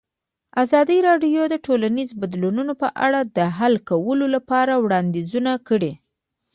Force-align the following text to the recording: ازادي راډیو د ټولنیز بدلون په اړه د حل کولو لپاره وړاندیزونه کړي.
ازادي 0.63 0.97
راډیو 1.07 1.41
د 1.49 1.55
ټولنیز 1.65 2.09
بدلون 2.21 2.67
په 2.81 2.87
اړه 3.05 3.19
د 3.37 3.39
حل 3.57 3.73
کولو 3.89 4.25
لپاره 4.35 4.73
وړاندیزونه 4.85 5.51
کړي. 5.67 5.91